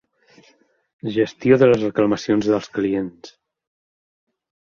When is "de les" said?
1.63-1.83